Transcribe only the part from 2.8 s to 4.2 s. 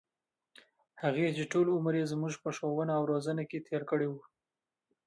او روزنـه کـې تېـر کـړى و.